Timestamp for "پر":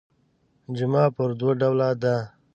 1.15-1.29